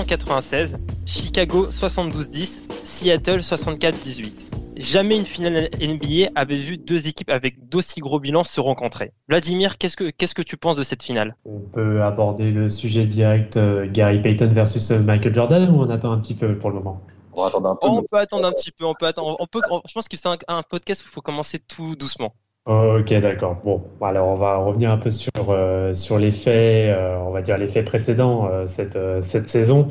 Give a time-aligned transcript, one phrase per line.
[0.00, 4.32] 1996, Chicago 72-10, Seattle 64-18.
[4.76, 9.12] Jamais une finale NBA avait vu deux équipes avec d'aussi gros bilans se rencontrer.
[9.28, 11.36] Vladimir, qu'est-ce que, qu'est-ce que tu penses de cette finale?
[11.44, 15.90] On peut aborder le sujet direct euh, Gary Payton versus euh, Michael Jordan ou on
[15.90, 17.02] attend un petit peu pour le moment?
[17.34, 19.36] On, un peu, on peut attendre un petit peu, on peut attendre.
[19.38, 22.34] On peut, je pense que c'est un, podcast où il faut commencer tout doucement.
[22.70, 23.56] Ok, d'accord.
[23.64, 26.96] Bon, alors on va revenir un peu sur, euh, sur les faits,
[27.26, 29.88] on va dire les faits précédents cette, cette saison.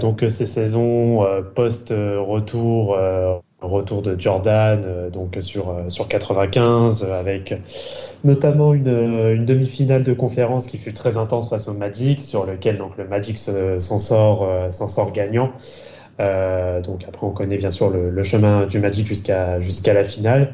[0.00, 2.96] donc ces saisons post-retour
[3.66, 7.54] retour de Jordan euh, donc sur euh, sur 95 euh, avec
[8.24, 12.96] notamment une, demi-finale de conférence qui fut très intense face au Magic sur lequel donc
[12.96, 15.52] le Magic s'en sort gagnant
[16.18, 19.58] donc après on connaît bien sûr le, chemin du Magic jusqu'à
[19.94, 20.52] la finale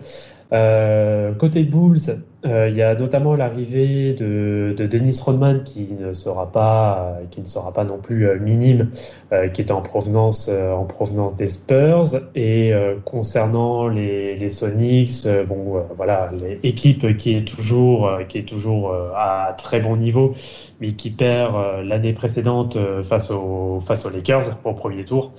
[0.50, 6.52] côté Bulls euh, il y a notamment l'arrivée de, de, Dennis Rodman qui ne sera
[6.52, 8.90] pas, qui ne sera pas non plus euh, minime,
[9.32, 12.06] euh, qui est en provenance, en provenance des Spurs.
[12.34, 12.72] Et
[13.04, 16.30] concernant les, les Sonics, bon, voilà,
[16.62, 20.34] l'équipe qui est toujours, qui est toujours à très bon niveau,
[20.80, 23.32] mais qui perd l'année précédente face
[23.80, 25.32] face aux Lakers au premier tour.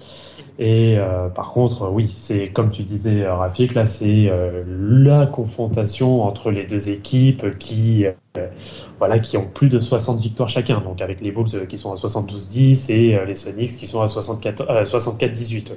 [0.59, 6.23] Et euh, par contre, oui, c'est comme tu disais, Rafik, là, c'est euh, la confrontation
[6.23, 8.47] entre les deux équipes qui, euh,
[8.97, 10.81] voilà, qui ont plus de 60 victoires chacun.
[10.81, 15.73] Donc avec les Bulls qui sont à 72-10 et les Sonics qui sont à 64-18.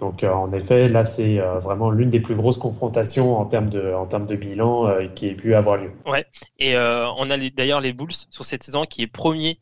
[0.00, 4.06] Donc en effet, là, c'est vraiment l'une des plus grosses confrontations en termes de, en
[4.06, 5.90] termes de bilan qui ait pu avoir lieu.
[6.06, 6.26] Ouais.
[6.58, 9.58] Et on a d'ailleurs les Bulls sur cette saison qui est premier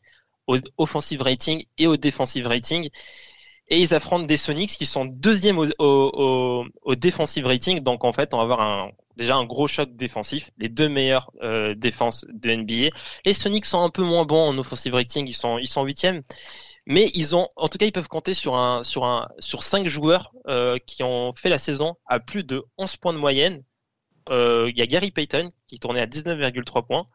[0.47, 2.89] au offensive rating et au defensive rating
[3.67, 6.95] et ils affrontent des Sonics qui sont deuxième au, au, au,
[7.43, 7.79] rating.
[7.79, 11.31] Donc en fait, on va avoir un, déjà un gros choc défensif, les deux meilleures
[11.41, 12.95] euh, défenses de NBA.
[13.25, 16.21] Les Sonics sont un peu moins bons en offensive rating, ils sont ils sont huitièmes,
[16.85, 19.87] mais ils ont, en tout cas, ils peuvent compter sur un sur un sur cinq
[19.87, 23.63] joueurs euh, qui ont fait la saison à plus de 11 points de moyenne.
[24.29, 27.07] Euh, il y a Gary Payton qui tournait à 19,3 points,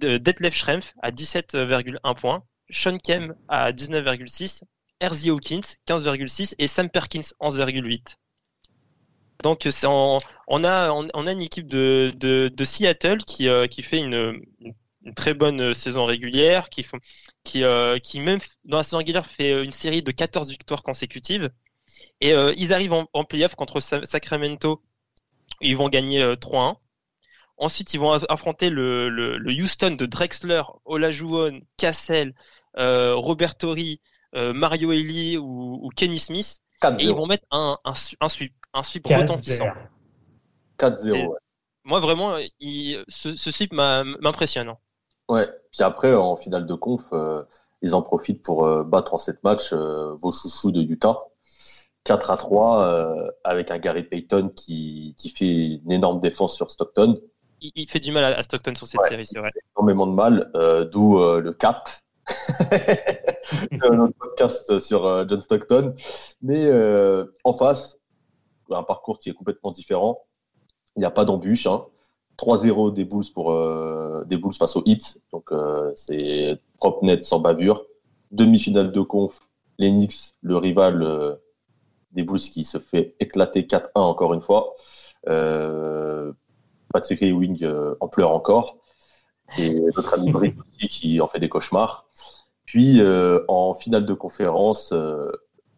[0.00, 4.62] Detlef Schrempf à 17,1 points, Sean Kem à 19,6
[5.00, 8.16] Hersey Hawkins 15,6 et Sam Perkins 11,8.
[9.42, 14.00] Donc on, on, a, on, a une équipe de, de, Seattle qui, euh, qui fait
[14.00, 14.42] une,
[15.14, 16.84] très bonne saison régulière, qui,
[17.44, 21.50] qui, euh, qui même dans la saison régulière fait une série de 14 victoires consécutives.
[22.20, 24.82] Et euh, ils arrivent en, en playoff contre Sacramento,
[25.60, 26.76] ils vont gagner 3-1.
[27.56, 32.34] Ensuite, ils vont affronter le, le, Houston de Drexler, Olajuwon, Cassell,
[32.76, 36.60] Robert Torrey, euh, Mario Eli ou, Kenny Smith.
[36.98, 39.66] Et ils vont mettre un, un, un sweep, un sweep retentissant.
[40.78, 41.34] 4-0.
[41.84, 42.36] Moi, vraiment,
[43.08, 44.68] ce, ce, sweep m'impressionne.
[44.68, 44.78] Hein.
[45.28, 47.42] Ouais, puis après, en finale de conf, euh,
[47.82, 51.18] ils en profitent pour euh, battre en cette match vos chouchous de Utah.
[52.04, 57.14] 4 à 3 avec un Gary Payton qui, qui, fait une énorme défense sur Stockton.
[57.60, 59.50] Il, fait du mal à, Stockton sur cette série, c'est vrai.
[59.76, 60.50] Énormément de mal,
[60.90, 62.02] d'où le 4
[63.92, 65.94] notre podcast sur euh, John Stockton.
[66.42, 67.98] Mais euh, en face,
[68.70, 70.22] un parcours qui est complètement différent.
[70.96, 71.66] Il n'y a pas d'embûche.
[71.66, 71.84] Hein.
[72.38, 75.20] 3-0 des Bulls pour euh, des Bulls face aux Heat.
[75.32, 75.50] Donc
[75.96, 77.84] c'est propre net sans bavure.
[78.30, 79.40] Demi-finale de conf,
[79.78, 81.38] l'Enix, le rival
[82.12, 84.74] des Bulls qui se fait éclater 4-1 encore une fois.
[86.92, 87.66] Patrick Ewing
[88.00, 88.78] en pleure encore
[89.56, 92.06] et notre ami Brick aussi qui en fait des cauchemars.
[92.66, 95.30] Puis euh, en finale de conférence, euh,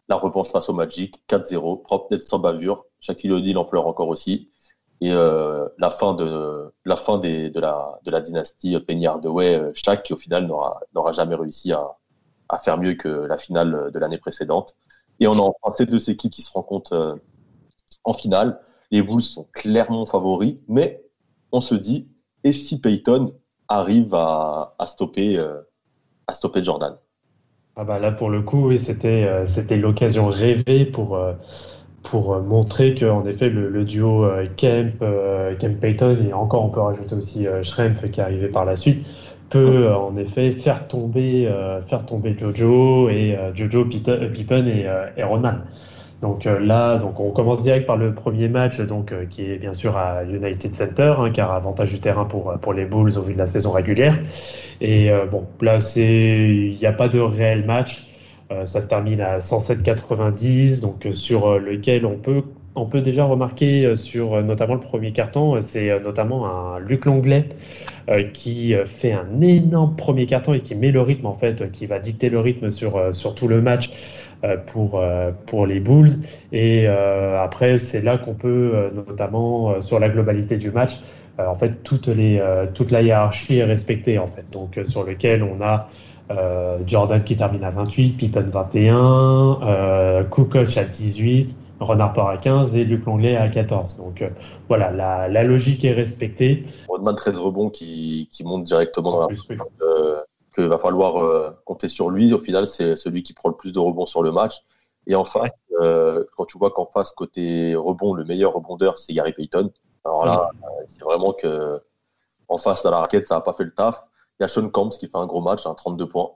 [0.08, 2.86] la revanche face au Magic, 4-0, propre net sans bavure.
[3.00, 4.50] Shaquille O'Neal en encore aussi.
[5.00, 8.76] Et euh, la fin de la fin des, de la de la dynastie
[9.74, 11.96] Shaq qui au final n'aura n'aura jamais réussi à,
[12.48, 14.76] à faire mieux que la finale de l'année précédente.
[15.20, 17.18] Et on a enfin ces deux équipes qui se rencontrent
[18.04, 18.60] en finale.
[18.90, 21.04] Les Bulls sont clairement favoris, mais
[21.52, 22.08] on se dit,
[22.44, 23.34] et si Peyton
[23.70, 25.60] arrive à, stopper, euh,
[26.26, 26.96] à stopper Jordan.
[27.76, 31.32] Ah bah là, pour le coup, oui, c'était, euh, l'occasion rêvée pour, euh,
[32.02, 34.26] pour montrer qu'en effet le, duo
[34.56, 35.04] Kemp,
[35.58, 39.06] Kemp Payton et encore on peut rajouter aussi Schrempf qui est arrivé par la suite
[39.50, 41.52] peut en effet faire tomber
[41.88, 44.88] faire tomber Jojo et Jojo Pippen et,
[45.18, 45.58] et Ronan.
[46.22, 49.56] Donc euh, là, donc on commence direct par le premier match, donc euh, qui est
[49.56, 53.22] bien sûr à United Center, hein, car avantage du terrain pour pour les Bulls au
[53.22, 54.18] vu de la saison régulière.
[54.82, 58.06] Et euh, bon, là c'est, il n'y a pas de réel match.
[58.64, 62.42] ça se termine à 107-90, donc sur lequel on peut
[62.74, 67.48] on peut déjà remarquer sur notamment le premier carton, c'est notamment un Luc Longley
[68.34, 71.98] qui fait un énorme premier carton et qui met le rythme en fait, qui va
[71.98, 74.29] dicter le rythme sur sur tout le match euh,
[74.66, 76.10] pour, euh, pour les Bulls.
[76.52, 80.98] Et euh, après, c'est là qu'on peut, notamment sur la globalité du match,
[81.38, 82.42] en fait, toutes les,
[82.74, 84.44] toute la hiérarchie est respectée, en fait.
[84.52, 85.88] Donc, sur lequel on a
[86.86, 92.76] Jordan qui termine à 28, Pippen 21, euh, Kukoc à 18, Ron Harper à 15
[92.76, 93.96] et Luc Longley à 14.
[93.96, 94.22] Donc
[94.68, 96.62] voilà, la, la, logique est respectée.
[96.88, 99.34] Rodman 13 rebonds qui, qui monte directement dans la
[100.54, 102.32] qu'il va falloir euh, compter sur lui.
[102.32, 104.62] Au final, c'est celui qui prend le plus de rebonds sur le match.
[105.06, 109.12] Et en face, euh, quand tu vois qu'en face, côté rebond, le meilleur rebondeur, c'est
[109.12, 109.72] Gary Payton.
[110.04, 111.80] Alors là, euh, c'est vraiment que
[112.48, 114.02] en face, à la raquette, ça n'a pas fait le taf.
[114.38, 116.30] Il y a Sean Camps qui fait un gros match, un 32 points.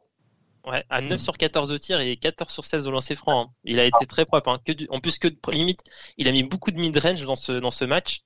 [0.66, 3.42] Ouais, à 9 sur 14 de tir et 14 sur 16 au lancer franc.
[3.42, 3.50] Hein.
[3.64, 4.48] Il a été très propre.
[4.48, 4.58] Hein.
[4.64, 5.82] Que en plus que limite,
[6.16, 8.24] il a mis beaucoup de mid-range dans ce, dans ce match.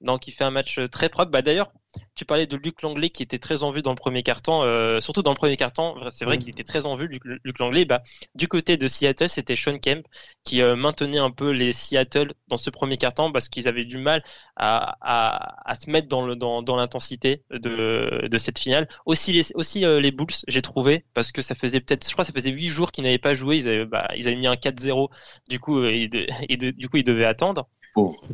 [0.00, 1.30] Donc il fait un match très propre.
[1.30, 1.72] Bah, D'ailleurs,
[2.14, 5.00] tu parlais de Luc Langlais qui était très en vue dans le premier carton, euh,
[5.00, 5.94] surtout dans le premier carton.
[6.10, 7.84] C'est vrai qu'il était très en vue, Luc, Luc Langlais.
[7.84, 8.02] Bah,
[8.34, 10.04] du côté de Seattle, c'était Sean Kemp
[10.44, 13.98] qui euh, maintenait un peu les Seattle dans ce premier carton parce qu'ils avaient du
[13.98, 14.22] mal
[14.56, 18.88] à, à, à, se mettre dans, le, dans, dans l'intensité de, de cette finale.
[19.06, 22.24] Aussi les, aussi, euh, les Bulls, j'ai trouvé, parce que ça faisait peut-être, je crois,
[22.24, 23.56] ça faisait huit jours qu'ils n'avaient pas joué.
[23.58, 25.10] Ils avaient, bah, ils avaient mis un 4-0.
[25.48, 26.10] Du coup, et,
[26.48, 27.68] et du coup, ils devaient attendre.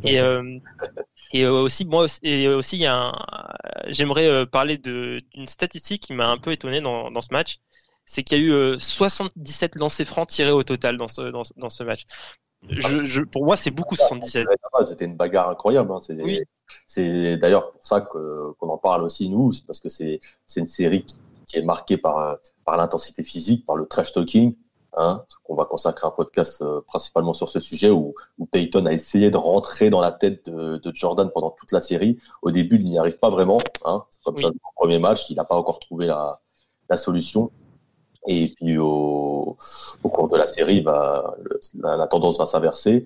[0.03, 0.59] Et, euh,
[1.33, 3.11] et euh, aussi, moi, et aussi, il y a
[3.87, 7.59] j'aimerais euh, parler d'une statistique qui m'a un peu étonné dans, dans ce match.
[8.05, 11.69] C'est qu'il y a eu 77 lancers francs tirés au total dans ce, dans, dans
[11.69, 12.05] ce match.
[12.69, 14.47] Je, je, pour moi, c'est beaucoup 77.
[14.85, 15.91] C'était une bagarre incroyable.
[15.91, 15.99] Hein.
[16.87, 19.51] C'est d'ailleurs pour ça qu'on en parle aussi, nous.
[19.51, 20.19] C'est parce que c'est
[20.55, 21.15] une série qui,
[21.47, 24.55] qui, est marquée par, par l'intensité physique, par le trash talking.
[24.97, 28.15] Hein, on va consacrer un podcast euh, principalement sur ce sujet où,
[28.51, 32.17] Peyton a essayé de rentrer dans la tête de, Jordan pendant toute la série.
[32.41, 33.59] Au début, il n'y arrive pas vraiment.
[33.83, 36.39] Hein, comme ça, au premier match, il n'a pas encore trouvé la,
[36.95, 37.51] solution.
[38.27, 39.57] Et puis au,
[40.03, 41.35] cours de la série, bah,
[41.73, 43.05] la, tendance va s'inverser.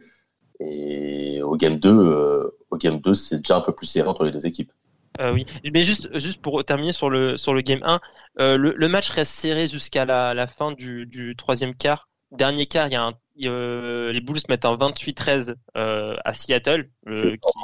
[0.60, 4.26] Et au game 2, euh, au game 2, c'est déjà un peu plus serré entre
[4.26, 4.72] les deux équipes.
[5.20, 8.00] Euh, oui, mais juste, juste pour terminer sur le, sur le game 1,
[8.40, 12.08] euh, le, match reste serré jusqu'à la, fin du, troisième quart.
[12.32, 13.14] Dernier quart, il y a un,
[14.12, 16.90] les Bulls mettent un 28-13 euh, à Seattle,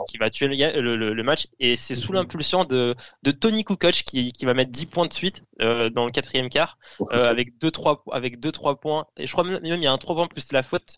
[0.09, 1.47] qui, va tuer le, match.
[1.59, 5.13] Et c'est sous l'impulsion de, de Tony Kukoc qui, qui va mettre 10 points de
[5.13, 6.77] suite dans le quatrième quart,
[7.09, 9.05] avec 2-3 avec deux, trois points.
[9.17, 10.97] Et je crois même il y a un 3 points plus la faute.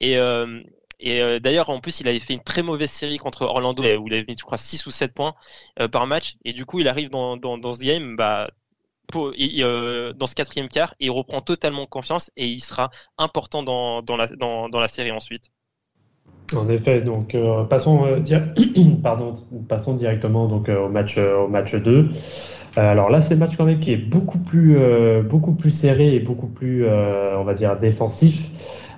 [0.00, 0.16] Et,
[1.02, 4.06] et euh, d'ailleurs, en plus, il avait fait une très mauvaise série contre Orlando où
[4.06, 5.34] il avait mis, je crois, 6 ou 7 points
[5.80, 6.36] euh, par match.
[6.44, 8.48] Et du coup, il arrive dans, dans, dans ce game, bah,
[9.08, 13.64] pour, euh, dans ce quatrième quart, et il reprend totalement confiance et il sera important
[13.64, 15.50] dans, dans, la, dans, dans la série ensuite.
[16.54, 17.36] En effet, donc
[17.68, 18.06] passons,
[19.02, 19.34] pardon,
[19.68, 22.10] passons directement donc, au, match, au match 2.
[22.76, 24.76] alors là, c'est le match quand même qui est beaucoup plus,
[25.22, 28.50] beaucoup plus serré et beaucoup plus, on va dire, défensif.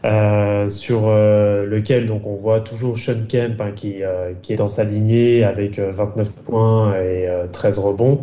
[0.04, 4.56] Euh, sur euh, lequel donc on voit toujours Sean Kemp hein, qui, euh, qui est
[4.56, 8.22] dans sa lignée avec 29 points et 13 rebonds.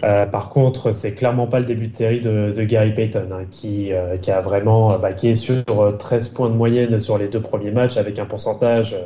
[0.00, 4.30] par contre, c'est clairement pas le début de série de, Gary Payton hein, qui, qui
[4.30, 7.96] a vraiment bah, qui est sur 13 points de moyenne sur les deux premiers matchs
[7.96, 8.96] avec un pourcentage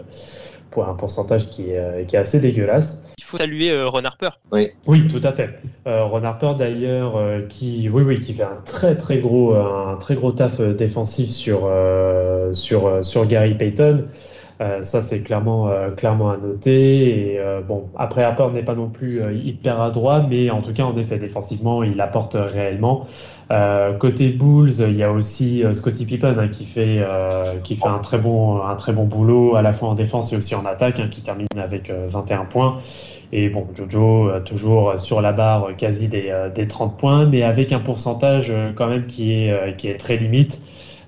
[0.74, 3.04] pour un pourcentage qui est, qui est assez dégueulasse.
[3.16, 4.30] Il faut saluer Ron Harper.
[4.52, 5.58] Oui, oui, tout à fait.
[5.86, 10.32] Ron Harper d'ailleurs qui, oui, oui, qui fait un très très gros, un très gros
[10.32, 11.70] taf défensif sur
[12.52, 14.04] sur sur Gary Payton.
[14.60, 17.34] Ça, c'est clairement, clairement à noter.
[17.34, 20.96] Et bon, après, Harper n'est pas non plus hyper adroit, mais en tout cas, en
[20.96, 23.06] effet, défensivement, il apporte réellement.
[23.52, 27.76] Euh, côté Bulls, il y a aussi euh, Scotty Pippen hein, qui fait euh, qui
[27.76, 30.54] fait un très bon un très bon boulot à la fois en défense et aussi
[30.54, 32.78] en attaque, hein, qui termine avec 21 points.
[33.32, 37.80] Et bon, Jojo toujours sur la barre quasi des, des 30 points, mais avec un
[37.80, 40.62] pourcentage quand même qui est qui est très limite.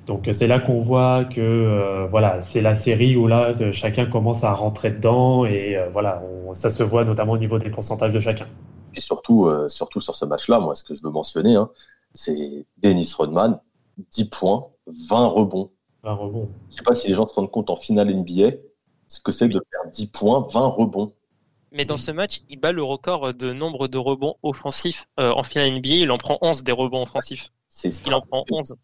[0.06, 4.54] Donc c'est là qu'on voit que voilà, c'est la série où là chacun commence à
[4.54, 6.22] rentrer dedans et voilà,
[6.54, 8.46] ça se voit notamment au niveau des pourcentages de chacun.
[8.94, 11.68] Et surtout, surtout sur ce match-là, moi, ce que je veux mentionner, hein,
[12.14, 13.60] c'est Dennis Rodman,
[14.12, 14.68] 10 points,
[15.08, 15.70] 20 rebonds.
[16.02, 16.48] 20 rebonds.
[16.70, 18.52] Je sais pas si les gens se rendent compte en finale NBA
[19.08, 21.12] ce que c'est de faire 10 points, 20 rebonds.
[21.72, 25.42] Mais dans ce match, il bat le record de nombre de rebonds offensifs euh, en
[25.42, 25.88] finale NBA.
[25.88, 27.52] Il en prend 11 des rebonds offensifs.
[27.84, 28.74] Il en prend 11.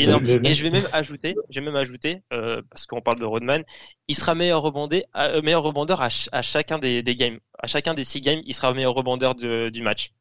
[0.00, 3.24] Et, et, je vais même ajouter, je vais même ajouter, euh, parce qu'on parle de
[3.24, 3.64] Rodman,
[4.08, 7.94] il sera meilleur rebondeur, euh, meilleur rebondeur à, à chacun des, des, games, à chacun
[7.94, 10.12] des six games, il sera meilleur rebondeur de, du match.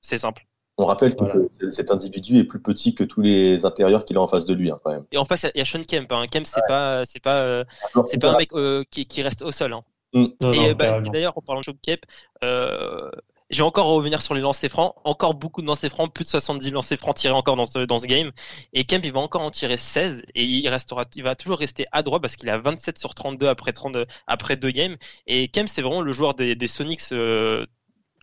[0.00, 0.46] C'est simple.
[0.78, 4.28] On rappelle que cet individu est plus petit que tous les intérieurs qu'il a en
[4.28, 5.04] face de lui, hein, quand même.
[5.12, 6.10] Et en face, il y a Sean Kemp.
[6.10, 6.26] Hein.
[6.30, 7.64] Kemp, c'est pas, c'est pas, euh,
[8.06, 9.74] c'est pas un mec euh, qui, qui, reste au sol.
[9.74, 9.82] Hein.
[10.14, 10.26] Mm.
[10.54, 12.00] et bah, d'ailleurs, en parlant de Sean Kemp,
[12.42, 13.10] euh,
[13.52, 14.94] j'ai encore à revenir sur les lancers francs.
[15.04, 17.98] Encore beaucoup de lancers francs, plus de 70 lancers francs tirés encore dans ce, dans
[17.98, 18.32] ce game.
[18.72, 21.86] Et Kemp, il va encore en tirer 16 et il restera, il va toujours rester
[21.92, 24.96] à droit parce qu'il a 27 sur 32 après 32, après deux games.
[25.26, 27.66] Et Kemp, c'est vraiment le joueur des, des Sonics euh,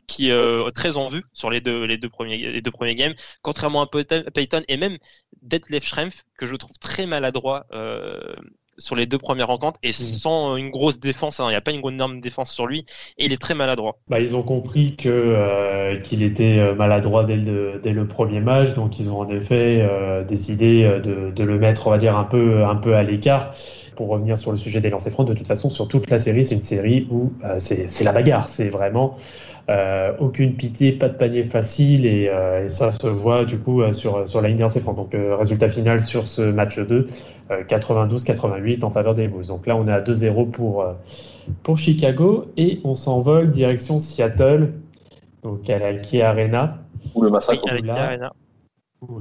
[0.08, 2.96] qui est euh, très en vue sur les deux, les deux premiers, les deux premiers
[2.96, 4.98] games, contrairement à Payton et même
[5.44, 8.36] Detlef Schrempf, que je trouve très maladroit euh,
[8.80, 9.94] sur les deux premières rencontres et mm.
[9.94, 11.40] sans une grosse défense.
[11.40, 11.46] Hein.
[11.48, 12.86] Il n'y a pas une grande norme de défense sur lui
[13.18, 13.98] et il est très maladroit.
[14.08, 18.74] Bah, ils ont compris que euh, qu'il était maladroit dès le, dès le premier match,
[18.74, 19.88] donc ils ont en effet
[20.28, 23.52] décidé de, de, le mettre, on va dire, un peu, un peu à l'écart.
[23.96, 26.46] Pour revenir sur le sujet des lancers francs, de toute façon, sur toute la série,
[26.46, 28.48] c'est une série où c'est la bagarre.
[28.48, 29.18] C'est vraiment
[29.70, 33.92] euh, aucune pitié, pas de panier facile et, euh, ça se voit du coup euh,
[33.92, 34.96] sur, sur la ligne des francs.
[34.96, 37.08] Donc résultat final sur ce match 2,
[37.52, 39.46] 92-88 en faveur des Bulls.
[39.46, 40.84] Donc là on est à 2-0 pour,
[41.62, 44.74] pour Chicago et on s'envole direction Seattle,
[45.44, 46.80] donc à la Arena.
[47.14, 47.64] Ou le massacre.
[47.84, 48.18] là,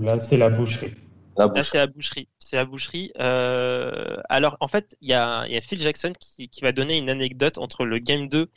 [0.01, 0.95] là c'est la boucherie.
[1.37, 2.27] Là, c'est la boucherie.
[2.39, 3.13] C'est la boucherie.
[3.19, 7.11] alors, en fait, il y a, y a, Phil Jackson qui, qui, va donner une
[7.11, 8.49] anecdote entre le Game 2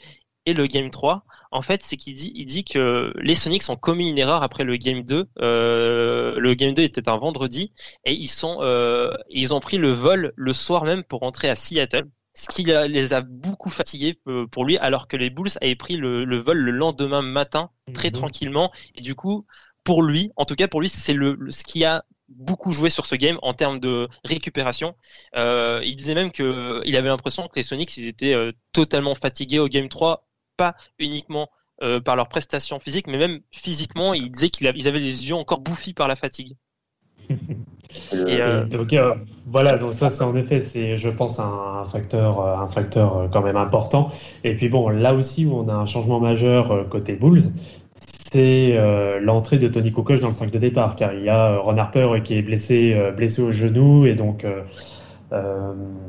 [0.48, 3.75] et le Game 3 en fait, c'est qu'il dit, il dit que les Sonics ont
[3.75, 5.29] commis une erreur après le Game 2.
[5.41, 7.74] Euh, le Game 2 était un vendredi
[8.05, 11.55] et ils sont, euh, ils ont pris le vol le soir même pour rentrer à
[11.55, 12.08] Seattle.
[12.34, 15.98] Ce qui les a beaucoup fatigués euh, pour lui, alors que les Bulls avaient pris
[15.98, 18.13] le, vol le lendemain matin, très mhm.
[18.13, 18.72] tranquillement.
[18.96, 19.46] Et du coup,
[19.84, 23.05] pour lui, en tout cas pour lui, c'est le, ce qui a beaucoup joué sur
[23.05, 24.96] ce game en termes de récupération.
[25.36, 29.15] Euh, il disait même que il avait l'impression que les Sonics ils étaient euh, totalement
[29.15, 30.25] fatigués au game 3
[30.58, 31.50] pas uniquement
[31.84, 35.62] euh, par leur prestation physique, mais même physiquement, ils disaient qu'ils avaient les yeux encore
[35.62, 36.55] bouffis par la fatigue.
[38.13, 39.15] Euh, donc euh,
[39.46, 43.58] voilà, donc ça c'est en effet, c'est je pense un, facteur, un facteur quand même
[43.58, 44.10] important.
[44.46, 47.51] Et puis bon, là aussi où on a un changement majeur côté Bulls,
[48.31, 48.79] c'est
[49.20, 52.22] l'entrée de Tony Kukoc dans le 5 de départ, car il y a Ron Harper
[52.24, 54.62] qui est blessé, blessé au genou et donc euh,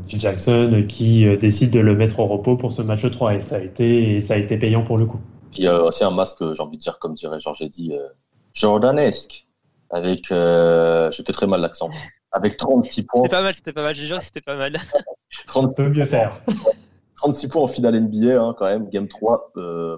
[0.07, 3.41] Phil Jackson qui euh, décide de le mettre au repos pour ce match 3 et
[3.41, 5.21] ça a été, ça a été payant pour le coup.
[5.57, 8.09] Il y a aussi un masque, j'ai envie de dire, comme dirait Georges dit, euh,
[8.52, 9.47] jordanesque,
[9.91, 11.91] avec, je fais très mal l'accent,
[12.33, 13.23] avec 36 points.
[13.23, 14.76] C'était pas mal, c'était pas mal, j'ai c'était pas mal.
[15.47, 16.41] 30 peut mieux faire.
[17.17, 19.52] 36 points en finale NBA, hein, quand même, game 3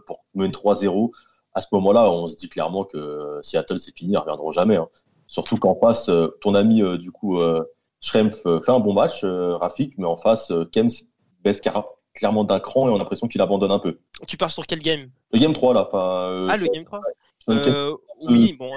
[0.07, 1.11] pour mener 3-0.
[1.54, 4.76] À ce moment-là, on se dit clairement que Seattle, c'est fini, ils ne reviendront jamais.
[4.76, 4.88] Hein.
[5.28, 7.40] Surtout qu'en face, ton ami, du coup,
[8.01, 10.91] Schrempf fait un bon match, euh, Rafik, mais en face, euh, Kems
[11.43, 11.61] baisse
[12.15, 13.99] clairement d'un cran et on a l'impression qu'il abandonne un peu.
[14.27, 15.11] Tu pars sur quel game?
[15.33, 15.85] Le game 3 là.
[15.85, 17.01] Pas, euh, ah, le game 3
[17.49, 18.71] euh, oui, bon,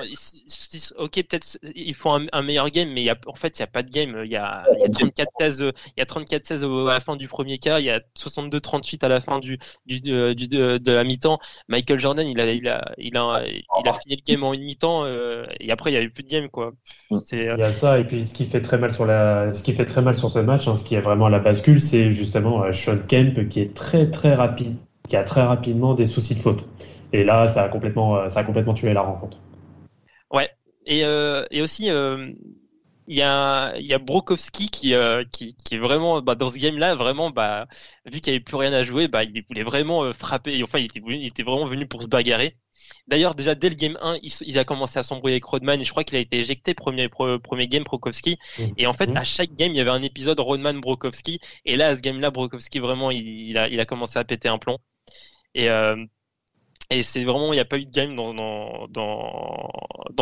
[0.97, 3.67] ok, peut-être il faut un, meilleur game, mais y a, en fait, il n'y a
[3.67, 4.21] pas de game.
[4.25, 7.57] Il y a, y a 34-16 il y a 34 à la fin du premier
[7.57, 11.39] quart, il y a 62-38 à la fin du, du, du, de, la mi-temps.
[11.69, 14.63] Michael Jordan, il a, il a, il a, il a fini le game en une
[14.63, 16.73] mi-temps, euh, et après, il n'y avait plus de game, quoi.
[17.09, 19.73] Il y a ça, et puis ce qui fait très mal sur, la, ce qui
[19.73, 22.63] fait très mal sur ce match, hein, ce qui est vraiment la bascule, c'est justement
[22.63, 24.75] euh, Sean Kemp qui est très très rapide,
[25.07, 26.67] qui a très rapidement des soucis de faute.
[27.13, 29.37] Et là, ça a complètement, euh, ça a complètement tué la rencontre.
[30.31, 30.49] Ouais.
[30.85, 32.31] Et, euh, et aussi, euh,
[33.07, 34.93] il y a, y a Brokowski qui,
[35.31, 37.67] qui, qui, est vraiment bah, dans ce game-là, vraiment, bah,
[38.05, 40.61] vu qu'il n'y avait plus rien à jouer, bah, il voulait vraiment frapper.
[40.63, 42.57] Enfin, il était, il était vraiment venu pour se bagarrer.
[43.07, 45.83] D'ailleurs, déjà dès le game 1, il, il a commencé à s'embrouiller avec Rodman et
[45.83, 48.37] je crois qu'il a été éjecté premier, premier game Brokowski.
[48.59, 48.63] Mmh.
[48.77, 49.17] Et en fait, mmh.
[49.17, 51.39] à chaque game, il y avait un épisode Rodman Brokowski.
[51.65, 54.49] Et là, à ce game-là, Brokowski vraiment, il, il, a, il a commencé à péter
[54.49, 54.77] un plomb.
[55.57, 56.05] Et euh,
[56.89, 58.33] et c'est vraiment, il n'y a pas eu de game dans,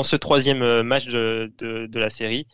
[0.03, 2.47] ce troisième euh, match de la série.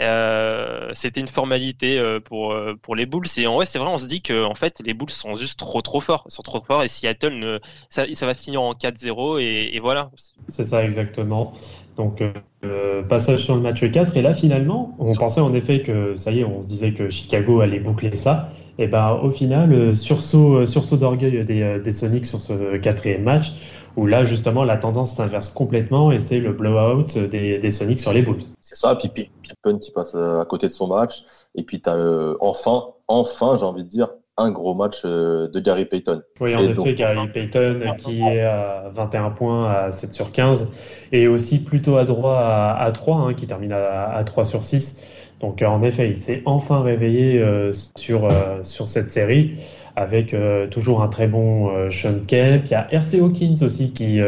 [0.00, 3.86] Euh, c'était une formalité euh, pour euh, pour les Bulls et en vrai c'est vrai
[3.86, 6.60] on se dit que en fait les Bulls sont juste trop trop forts sont trop
[6.60, 10.10] forts et Seattle ne ça, ça va finir en 4-0 et, et, voilà
[10.48, 11.52] c'est ça exactement
[11.96, 12.22] Donc,
[12.64, 14.16] euh, passage sur le match 4.
[14.16, 17.08] Et là, finalement, on pensait en effet que ça y est, on se disait que
[17.08, 18.48] Chicago allait boucler ça.
[18.78, 23.52] Et ben, au final, sursaut, sursaut d'orgueil des, des, Sonics sur ce quatrième match,
[23.96, 28.12] où là, justement, la tendance s'inverse complètement et c'est le blowout des, des Sonics sur
[28.12, 28.42] les Bulls.
[28.60, 28.96] C'est ça.
[28.96, 31.24] Puis Pippen qui passe à côté de son match.
[31.54, 31.96] Et puis, tu as
[32.40, 36.22] enfin, enfin, j'ai envie de dire, un gros match euh, de Gary Payton.
[36.40, 40.74] Oui, en effet, Gary Payton qui est à 21 points à 7 sur 15
[41.12, 45.02] et aussi plutôt à droit à, 3, hein, qui termine à, 3 sur 6.
[45.40, 49.56] Donc en effet, il s'est enfin réveillé euh, sur, euh, sur cette série
[49.96, 50.34] avec
[50.70, 52.64] toujours un très bon Sean Kemp.
[52.66, 54.20] Il y a RC Hawkins aussi qui,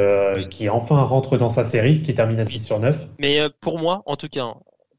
[0.50, 3.08] qui enfin rentre dans sa série, qui termine à 6 sur 9.
[3.18, 4.54] Mais pour moi, en tout cas,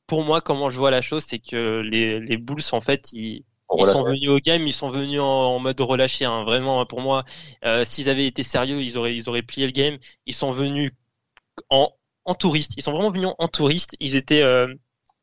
[0.07, 3.43] pour moi, comment je vois la chose, c'est que les, les Bulls, en fait, ils,
[3.75, 6.25] ils sont venus au game, ils sont venus en, mode relâché.
[6.25, 6.43] Hein.
[6.45, 7.25] Vraiment, pour moi,
[7.65, 9.97] euh, s'ils avaient été sérieux, ils auraient, ils auraient plié le game.
[10.25, 10.91] Ils sont venus
[11.69, 11.91] en,
[12.25, 12.77] en touriste.
[12.77, 13.95] Ils sont vraiment venus en touriste.
[14.00, 14.74] Ils étaient, euh,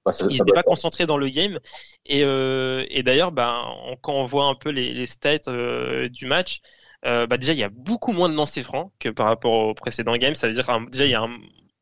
[0.05, 1.59] bah, ils n'étaient pas concentrés dans le game.
[2.07, 3.65] Et, euh, et d'ailleurs, bah,
[4.03, 6.61] quand on voit un peu les, les stats euh, du match,
[7.07, 9.75] euh, bah, déjà il y a beaucoup moins de lancers francs que par rapport au
[9.75, 10.35] précédent game.
[10.35, 11.27] Ça veut dire déjà il y a,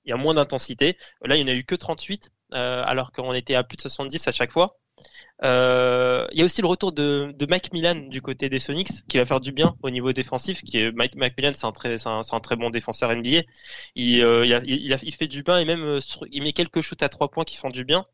[0.05, 0.97] il y a moins d'intensité.
[1.25, 4.29] Là, il n'y en a eu que 38, alors qu'on était à plus de 70
[4.29, 4.79] à chaque fois.
[5.45, 9.07] Euh, il y a aussi le retour de, de Mike Milan du côté des Sonics
[9.09, 10.63] qui va faire du bien au niveau défensif.
[10.63, 13.43] Qui est Mike, Mike Milan, c'est un très, c'est un, un, très bon défenseur NBA.
[13.97, 16.53] Il, euh, il, a, il, a, il, fait du bien et même euh, il met
[16.53, 18.07] quelques shoots à trois points qui font du bien.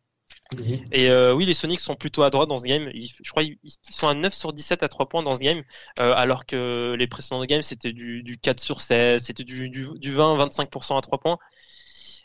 [0.93, 2.91] Et euh, oui, les Sonics sont plutôt à droite dans ce game.
[2.95, 3.59] je crois qu'ils
[3.91, 5.63] sont à 9 sur 17 à 3 points dans ce game,
[6.01, 9.87] euh, alors que les précédents games c'était du, du 4 sur 16, c'était du, du,
[9.97, 11.39] du 20-25% à 3 points.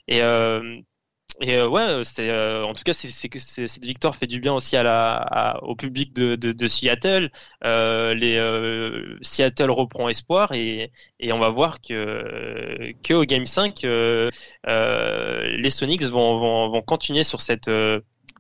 [0.08, 0.80] Et euh,
[1.42, 4.76] et euh, ouais, c'est euh, en tout cas, cette victoire fait du bien aussi
[5.62, 7.32] au public de, Seattle.
[7.64, 10.92] Euh, euh, Seattle reprend espoir et,
[11.32, 17.70] on va voir que au Game 5, les Sonics vont, continuer sur cette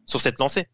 [0.05, 0.67] sur cette lancée.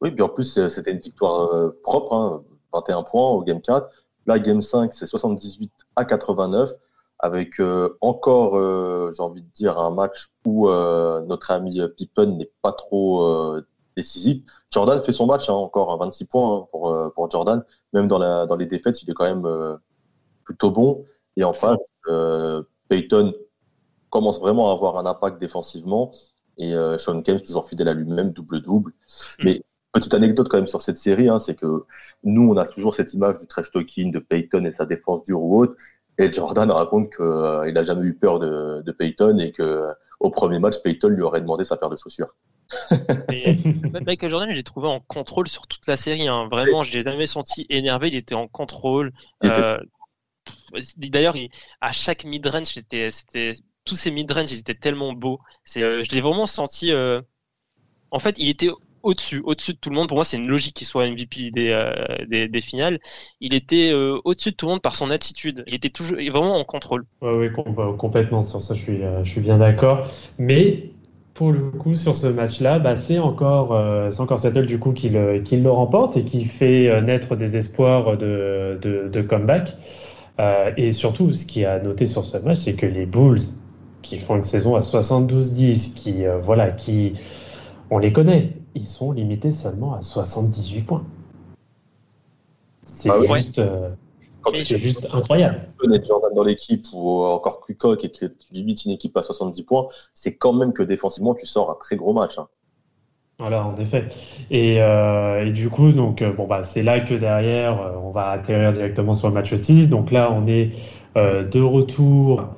[0.00, 3.88] Oui, puis en plus c'était une victoire propre, hein, 21 points au Game 4.
[4.26, 6.70] Là, Game 5, c'est 78 à 89
[7.18, 12.36] avec euh, encore, euh, j'ai envie de dire, un match où euh, notre ami Pippen
[12.36, 13.56] n'est pas trop
[13.96, 14.42] décisif.
[14.70, 17.64] Jordan fait son match, hein, encore à 26 points hein, pour, pour Jordan.
[17.92, 19.78] Même dans, la, dans les défaites, il est quand même
[20.44, 21.04] plutôt bon.
[21.36, 21.76] Et enfin,
[22.88, 23.34] Peyton
[24.10, 26.12] commence vraiment à avoir un impact défensivement.
[26.58, 28.92] Et Sean Kemp, toujours fidèle à lui-même, double-double.
[29.40, 29.44] Mm.
[29.44, 31.84] Mais petite anecdote quand même sur cette série, hein, c'est que
[32.22, 35.42] nous, on a toujours cette image du trash talking de Peyton et sa défense dure
[35.42, 35.76] ou haute.
[36.18, 39.92] Et Jordan raconte qu'il euh, n'a jamais eu peur de, de Peyton et que euh,
[40.18, 42.34] au premier match, Peyton lui aurait demandé sa paire de chaussures.
[44.04, 46.26] Michael Jordan, j'ai trouvé en contrôle sur toute la série.
[46.26, 46.48] Hein.
[46.50, 48.08] Vraiment, je l'ai jamais senti énervé.
[48.08, 49.12] Il était en contrôle.
[49.44, 49.78] Euh,
[50.96, 51.36] d'ailleurs,
[51.80, 53.10] à chaque mid-range, c'était,
[53.84, 55.38] tous ces mid-range, ils étaient tellement beaux.
[55.62, 56.92] C'est, je l'ai vraiment senti.
[58.10, 58.70] En fait, il était
[59.02, 60.08] au-dessus, au-dessus de tout le monde.
[60.08, 61.92] Pour moi, c'est une logique qu'il soit MVP des, euh,
[62.28, 62.98] des, des, finales.
[63.40, 65.64] Il était euh, au-dessus de tout le monde par son attitude.
[65.66, 67.04] Il était toujours vraiment en contrôle.
[67.22, 67.48] oui,
[67.98, 68.42] complètement.
[68.42, 70.06] Sur ça, je suis, euh, je suis bien d'accord.
[70.38, 70.90] Mais
[71.34, 73.78] pour le coup, sur ce match-là, bah, c'est encore,
[74.10, 77.56] c'est encore Seattle du coup qui le, qui le remporte et qui fait naître des
[77.56, 79.76] espoirs de, de, comeback.
[80.76, 83.38] et surtout, ce qui a noté sur ce match, c'est que les Bulls,
[84.02, 87.12] qui font une saison à 72-10, qui, voilà, qui,
[87.90, 91.04] on les connaît, ils sont limités seulement à 78 points.
[92.82, 93.90] C'est bah juste, euh,
[94.62, 95.68] juste incroyable.
[95.76, 99.62] Connaître Jordan dans l'équipe ou encore Kukok et que tu limites une équipe à 70
[99.62, 102.38] points, c'est quand même que défensivement tu sors un très gros match.
[102.38, 102.48] Hein.
[103.38, 104.08] Voilà, en effet.
[104.50, 108.30] Et, euh, et du coup, donc euh, bon bah c'est là que derrière on va
[108.30, 109.90] atterrir directement sur le match 6.
[109.90, 110.70] Donc là, on est
[111.14, 112.48] de retour,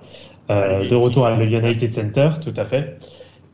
[0.49, 2.99] de retour à le United Center, tout à fait.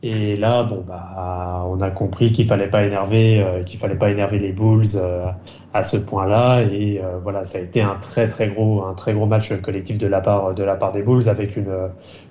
[0.03, 4.11] Et là, bon, bah, on a compris qu'il fallait pas énerver, euh, qu'il fallait pas
[4.11, 5.25] énerver les Bulls euh,
[5.73, 6.61] à ce point-là.
[6.61, 9.97] Et euh, voilà, ça a été un très très gros, un très gros match collectif
[9.97, 11.73] de la part de la part des Bulls avec une,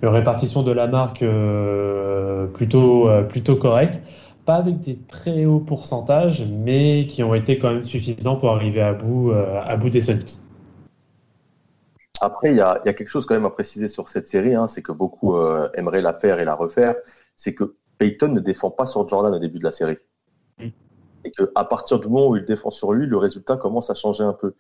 [0.03, 1.25] une répartition de la marque
[2.55, 4.01] plutôt plutôt correcte,
[4.45, 8.81] pas avec des très hauts pourcentages, mais qui ont été quand même suffisants pour arriver
[8.81, 10.41] à bout à bout des Suns.
[12.21, 14.83] Après, il y a, quelque chose quand même à préciser sur cette série, hein, c'est
[14.83, 15.37] que beaucoup
[15.75, 16.95] aimeraient la faire et la refaire
[17.37, 19.99] c'est que Peyton ne défend pas sur Jordan au début de la série.
[20.59, 20.68] Mm.
[21.25, 24.25] Et qu'à partir du moment où il défend sur lui, le résultat commence à changer
[24.25, 24.55] un peu.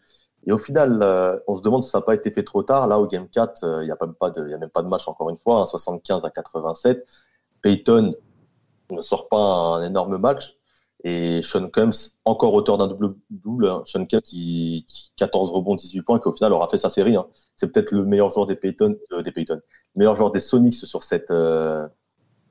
[0.46, 2.86] Et au final, euh, on se demande si ça n'a pas été fait trop tard.
[2.86, 4.88] Là, au Game 4, euh, il n'y a, même pas de, a même pas de
[4.88, 7.04] match, encore une fois, 75 hein, à 87.
[7.62, 8.14] Peyton
[8.90, 10.56] ne sort pas un énorme match.
[11.04, 13.82] Et Sean Combs, encore auteur d'un double-double, hein.
[13.84, 14.86] Sean Combs qui,
[15.16, 17.16] 14 rebonds, 18 points, qui au final aura fait sa série.
[17.16, 17.26] Hein.
[17.54, 19.60] C'est peut-être le meilleur joueur des Peyton, euh, des Peyton,
[19.94, 21.30] meilleur joueur des Sonics sur cette,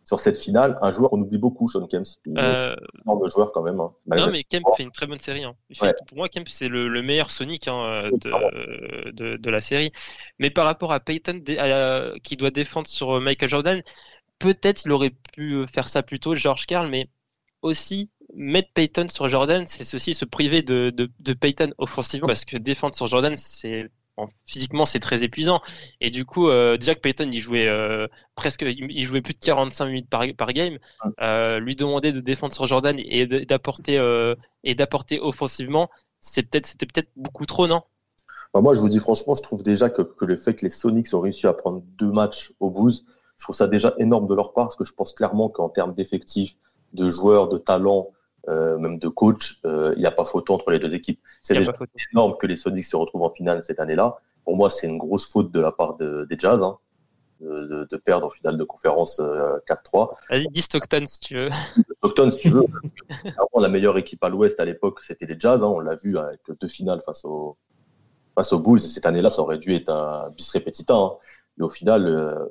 [0.06, 2.06] sur cette finale, un joueur qu'on oublie beaucoup, Sean Kemp.
[2.38, 2.76] Euh...
[3.08, 3.80] Un joueur quand même.
[3.80, 3.92] Hein.
[4.06, 5.44] Non, mais Kemp fait une très bonne série.
[5.44, 5.56] Hein.
[6.08, 9.92] Pour moi, Kemp, c'est le, meilleur Sonic hein, de, de, la série.
[10.40, 11.42] Mais par rapport à Peyton,
[12.24, 13.82] qui doit défendre sur Michael Jordan,
[14.40, 17.10] peut-être il aurait pu faire ça plus tôt, George Carl, mais
[17.64, 22.46] aussi mettre Peyton sur Jordan, c'est aussi se priver de, de, de Peyton offensivement, parce
[22.46, 23.90] que défendre sur Jordan, c'est
[24.46, 25.62] physiquement c'est très épuisant.
[26.02, 29.86] Et du coup euh, Jack Payton il jouait euh, presque il jouait plus de 45
[29.86, 30.78] minutes par, par game.
[31.22, 33.96] Euh, lui demander de défendre sur Jordan et d'apporter
[34.64, 37.84] et d'apporter offensivement c'est peut-être c'était peut-être beaucoup trop non?
[38.54, 40.70] Bah, moi je vous dis franchement je trouve déjà que, que, le fait que les
[40.70, 43.04] Sonics ont réussi à prendre deux matchs au Bulls
[43.38, 45.94] je trouve ça déjà énorme de leur part parce que je pense clairement qu'en termes
[45.94, 46.56] d'effectifs
[46.94, 48.12] de joueurs de talent
[48.48, 51.20] même de coach, il n'y a pas photo entre les deux équipes.
[51.42, 51.58] C'est
[52.14, 54.18] énorme que les Sonics se retrouvent en finale cette année-là.
[54.44, 56.62] Pour moi, c'est une grosse faute de la part des Jazz.
[56.62, 56.78] Hein,
[57.42, 60.16] de, de, perdre en finale de conférence 4-3.
[60.30, 61.50] Allez, dis Stockton si tu veux.
[61.98, 62.66] Stockton si tu veux.
[63.60, 65.64] la meilleure équipe à l'ouest à l'époque, c'était les Jazz.
[65.64, 67.58] Hein, on l'a vu avec deux finales face, au,
[68.36, 68.78] face aux Bulls.
[68.78, 70.96] Et cette année-là, ça aurait dû être un bis repetita.
[70.96, 71.12] Hein.
[71.58, 72.46] Mais au final, euh,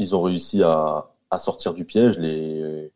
[0.00, 2.90] ils ont réussi à, à, sortir du piège, les,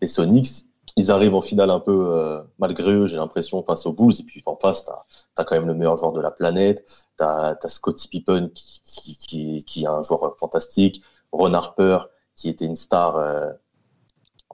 [0.00, 0.66] les Sonics
[0.96, 4.14] ils arrivent en finale un peu euh, malgré eux, j'ai l'impression, face aux Bulls.
[4.18, 4.90] Et puis en face, tu
[5.36, 6.84] as, quand même le meilleur joueur de la planète.
[7.18, 11.02] Tu as, Scottie Pippen qui, qui, qui, qui, est un joueur fantastique.
[11.32, 11.98] Ron Harper
[12.34, 13.52] qui était une star, euh,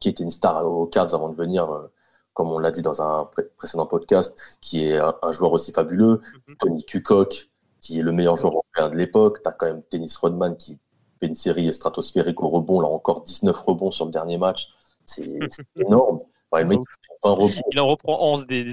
[0.00, 1.90] qui était une star aux Cavs avant de venir, euh,
[2.34, 6.20] comme on l'a dit dans un précédent podcast, qui est un, joueur aussi fabuleux.
[6.48, 6.56] Mm-hmm.
[6.58, 9.40] Tony Kukoc qui est le meilleur joueur européen de l'époque.
[9.42, 10.78] Tu as quand même Dennis Rodman qui
[11.20, 14.68] fait une série stratosphérique au rebond, là encore 19 rebonds sur le dernier match.
[15.08, 15.38] C'est
[15.76, 16.18] énorme.
[16.60, 18.72] Il en reprend 11 des,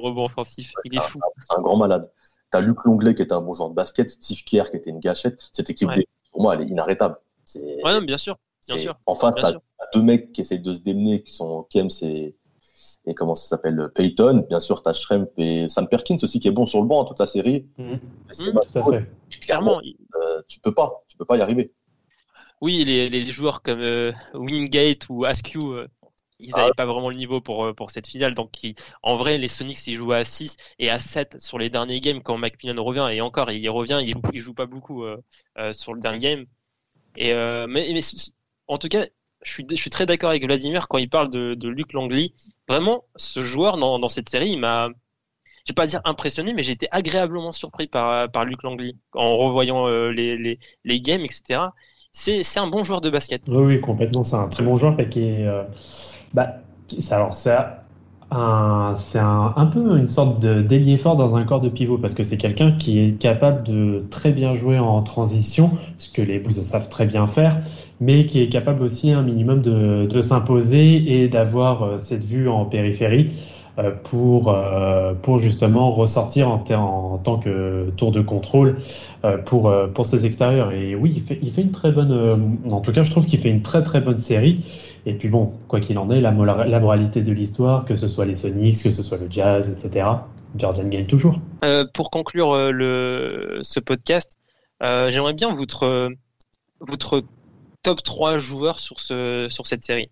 [0.00, 0.72] rebonds offensifs.
[0.84, 1.20] il est fou.
[1.38, 2.10] C'est un grand malade.
[2.52, 4.90] Tu as Luc Longlet qui était un bon joueur de basket, Steve Kerr qui était
[4.90, 5.38] une gâchette.
[5.52, 5.90] Cette équipe,
[6.32, 7.16] pour moi, elle est inarrêtable.
[7.84, 8.36] Ouais, bien sûr.
[8.68, 8.98] Bien sûr.
[9.06, 9.54] En face, tu as,
[9.94, 12.34] deux mecs qui essayent de se démener, qui sont Kems et,
[13.06, 14.44] et comment ça s'appelle Payton.
[14.48, 17.04] Bien sûr, tu as Schremp et Sam Perkins aussi qui est bon sur le banc
[17.04, 17.66] toute la série.
[17.78, 17.92] Mmh.
[17.92, 17.98] Mmh,
[18.72, 19.10] tout à fait.
[19.40, 21.72] Clairement, euh, tu peux pas, tu peux pas y arriver.
[22.60, 25.88] Oui, les, les joueurs comme euh, Wingate ou Askew, euh,
[26.38, 28.34] ils n'avaient ah pas vraiment le niveau pour, pour cette finale.
[28.34, 28.52] Donc,
[29.02, 32.22] en vrai, les Sonics, ils jouent à 6 et à 7 sur les derniers games
[32.22, 33.08] quand Macmillan revient.
[33.12, 35.04] Et encore, il revient, il joue, joue pas beaucoup
[35.72, 36.46] sur le dernier game.
[37.16, 38.00] Et, mais, mais,
[38.68, 39.06] en tout cas,
[39.42, 42.34] je suis, je suis très d'accord avec Vladimir quand il parle de, de Luc Langley.
[42.68, 44.88] Vraiment, ce joueur dans, dans cette série, il m'a,
[45.66, 49.38] je vais pas dire impressionné, mais j'ai été agréablement surpris par, par Luc Langley en
[49.38, 51.70] revoyant les, les, les games, etc
[52.16, 53.42] c'est un bon joueur de basket.
[53.46, 54.24] Oui, complètement.
[54.24, 55.46] C'est un très bon joueur qui est.
[55.46, 55.62] Euh,
[56.32, 56.56] bah,
[57.10, 57.50] alors, c'est
[58.30, 58.94] un,
[59.56, 62.72] un, peu une sorte d'ailier fort dans un corps de pivot parce que c'est quelqu'un
[62.72, 67.06] qui est capable de très bien jouer en transition, ce que les Bulls savent très
[67.06, 67.60] bien faire,
[68.00, 72.48] mais qui est capable aussi un minimum de, de s'imposer et d'avoir euh, cette vue
[72.48, 73.30] en périphérie.
[73.78, 78.78] Euh, pour, euh, pour justement ressortir en, en, tant que tour de contrôle
[79.24, 80.72] euh, pour, pour ses extérieurs.
[80.72, 83.38] Et oui, il fait, il fait une très bonne, en tout cas, je trouve qu'il
[83.38, 84.64] fait une très très bonne série.
[85.04, 88.24] Et puis bon, quoi qu'il en est, la, la moralité de l'histoire, que ce soit
[88.24, 90.06] les Sonics, que ce soit le Jazz, etc.,
[90.56, 91.38] Jordan gagne toujours.
[91.92, 94.38] pour conclure le, ce podcast,
[94.80, 96.08] j'aimerais bien votre,
[96.80, 97.22] votre
[97.82, 100.08] top 3 joueurs sur, ce, sur cette série.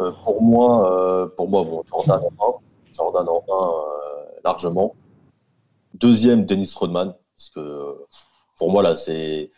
[0.00, 4.94] Euh, pour moi, euh, pour moi, bon, Jordan en 1, Jordan en 1 euh, largement.
[5.94, 7.96] Deuxième, Dennis Rodman, parce que
[8.58, 9.50] pour moi là, c'est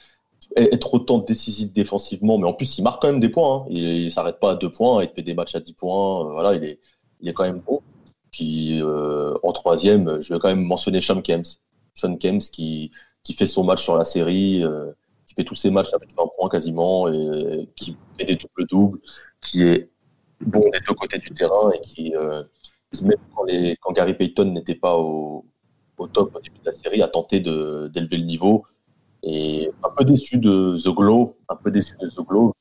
[0.56, 3.62] être autant décisif défensivement, mais en plus il marque quand même des points.
[3.62, 3.66] Hein.
[3.70, 6.32] Il, ne s'arrête pas à deux points, il fait des matchs à 10 points.
[6.32, 6.80] voilà, il est,
[7.20, 7.80] il est quand même bon.
[8.30, 8.80] Puis
[9.42, 11.58] en troisième, je vais quand même mentionner Sean Kems.
[11.94, 12.92] Sean Kems qui,
[13.24, 14.64] qui fait son match sur la série,
[15.26, 19.00] qui fait tous ses matchs avec 20 points quasiment, et qui fait des doubles-doubles,
[19.42, 19.90] qui est
[20.40, 22.42] bon des deux côtés du terrain et qui, euh,
[23.02, 25.44] même quand, les, quand, Gary Payton n'était pas au,
[25.98, 28.64] au, top au début de la série, a tenté d'élever le niveau.
[29.24, 32.54] Et un peu déçu de The Glow, un peu déçu de The Glow.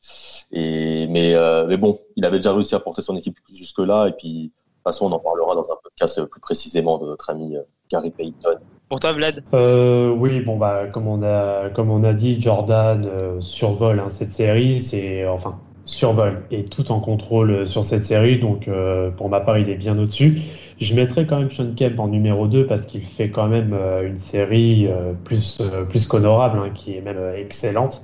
[0.52, 4.08] Et, mais, euh, mais bon, il avait déjà réussi à porter son équipe jusque-là.
[4.08, 7.30] Et puis, de toute façon, on en parlera dans un podcast plus précisément de notre
[7.30, 7.62] ami euh,
[7.92, 8.58] Gary Payton.
[8.90, 9.44] Pour toi, Vlad?
[9.54, 14.10] Euh, Oui, bon, bah, comme, on a, comme on a dit, Jordan euh, survole hein,
[14.10, 14.82] cette série.
[14.82, 18.38] C'est, enfin, survol et tout en contrôle euh, sur cette série.
[18.39, 20.39] Donc, euh, pour ma part, il est bien au-dessus.
[20.80, 24.06] Je mettrai quand même Sean Kemp en numéro 2 parce qu'il fait quand même euh,
[24.06, 24.88] une série
[25.23, 28.02] plus, plus qu'honorable, hein, qui est même excellente.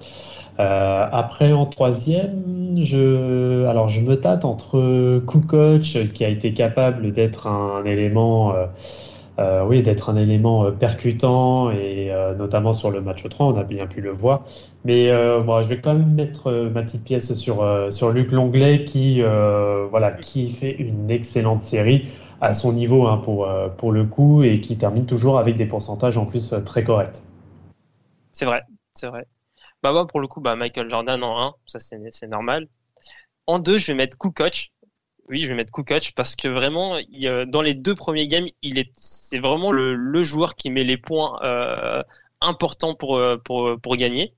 [0.58, 5.82] après, en troisième, je, alors je me tâte entre Kukoc,
[6.14, 8.54] qui a été capable d'être un élément
[9.38, 14.02] oui, d'être un élément percutant et notamment sur le match 3, on a bien pu
[14.02, 14.44] le voir.
[14.86, 19.22] Mais bon, je vais quand même mettre ma petite pièce sur, sur Luc Longlet qui,
[19.90, 22.10] voilà, qui fait une excellente série
[22.42, 26.18] à son niveau hein, pour, pour le coup et qui termine toujours avec des pourcentages
[26.18, 27.24] en plus très corrects.
[28.34, 29.26] C'est vrai, c'est vrai.
[29.82, 32.68] Bah moi pour le coup bah Michael Jordan en 1, ça c'est normal.
[33.48, 34.73] En 2, je vais mettre Kukoc.
[35.30, 37.00] Oui, je vais mettre Kukoc parce que vraiment
[37.48, 40.98] dans les deux premiers games, il est c'est vraiment le, le, joueur qui met les
[40.98, 42.04] points euh,
[42.42, 44.34] importants pour, euh, pour pour gagner.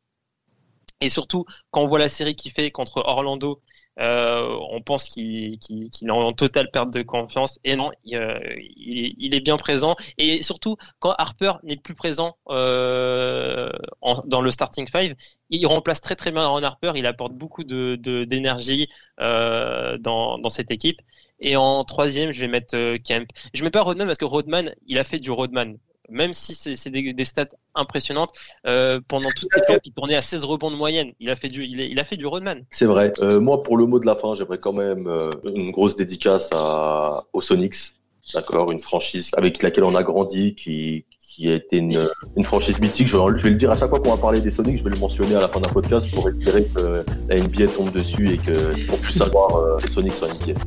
[1.02, 3.62] Et surtout quand on voit la série qu'il fait contre Orlando
[4.00, 7.60] euh, on pense qu'il est en totale perte de confiance.
[7.64, 8.40] Et non, euh,
[8.78, 9.96] il, est bien présent.
[10.18, 13.70] Et surtout, quand Harper n'est plus présent euh,
[14.26, 15.16] dans le starting five,
[15.50, 16.94] il remplace très très bien Aaron Harper.
[16.96, 21.02] Il apporte beaucoup d'énergie dans, dans cette équipe.
[21.40, 23.28] Et en troisième, je vais mettre Kemp.
[23.54, 25.78] Je mets pas Rodman parce que Rodman, il a fait du Rodman
[26.10, 28.32] même si c'est des, stats impressionnantes,
[28.68, 31.12] euh, pendant tout ce temps, il tournait à 16 rebonds de moyenne.
[31.20, 32.64] Il a fait du, il, a fait du roadman.
[32.72, 33.14] C'est vrai.
[33.20, 36.50] Euh, moi, pour le mot de la fin, j'aimerais quand même euh, une grosse dédicace
[36.52, 37.96] à, aux Sonics.
[38.34, 42.80] D'accord, une franchise avec laquelle on a grandi, qui, qui a été une, une franchise
[42.80, 43.08] mythique.
[43.08, 45.00] Je, vais le dire à chaque fois qu'on va parler des Sonics, je vais le
[45.00, 48.98] mentionner à la fin d'un podcast pour espérer que la NBA tombe dessus et qu'on
[48.98, 50.60] puisse avoir les Sonics en NBA.